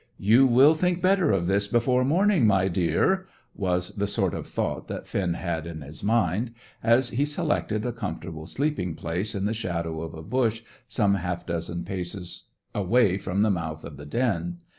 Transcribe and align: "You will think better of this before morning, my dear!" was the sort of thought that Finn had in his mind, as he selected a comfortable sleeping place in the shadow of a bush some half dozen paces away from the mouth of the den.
"You 0.17 0.47
will 0.47 0.73
think 0.73 0.99
better 0.99 1.29
of 1.31 1.45
this 1.45 1.67
before 1.67 2.03
morning, 2.03 2.47
my 2.47 2.67
dear!" 2.67 3.27
was 3.53 3.91
the 3.91 4.07
sort 4.07 4.33
of 4.33 4.47
thought 4.47 4.87
that 4.87 5.05
Finn 5.07 5.35
had 5.35 5.67
in 5.67 5.81
his 5.81 6.03
mind, 6.03 6.55
as 6.81 7.09
he 7.11 7.23
selected 7.23 7.85
a 7.85 7.93
comfortable 7.93 8.47
sleeping 8.47 8.95
place 8.95 9.35
in 9.35 9.45
the 9.45 9.53
shadow 9.53 10.01
of 10.01 10.15
a 10.15 10.23
bush 10.23 10.63
some 10.87 11.13
half 11.13 11.45
dozen 11.45 11.85
paces 11.85 12.45
away 12.73 13.19
from 13.19 13.41
the 13.41 13.51
mouth 13.51 13.83
of 13.83 13.97
the 13.97 14.07
den. 14.07 14.57